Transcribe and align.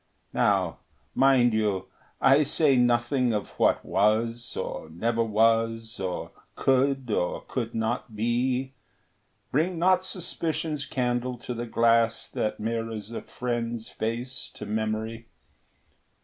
Now, 0.33 0.79
mind 1.13 1.53
you, 1.53 1.87
I 2.19 2.41
say 2.41 2.75
nothing 2.75 3.31
of 3.33 3.49
what 3.59 3.85
was, 3.85 4.57
Or 4.57 4.89
never 4.89 5.23
was, 5.23 5.99
or 5.99 6.31
could 6.55 7.11
or 7.11 7.41
could 7.41 7.75
not 7.75 8.15
be: 8.15 8.73
Bring 9.51 9.77
not 9.77 10.03
suspicion's 10.03 10.87
candle 10.87 11.37
to 11.37 11.53
the 11.53 11.67
glass 11.67 12.27
That 12.27 12.59
mirrors 12.59 13.11
a 13.11 13.21
friend's 13.21 13.89
face 13.89 14.49
to 14.55 14.65
memory. 14.65 15.27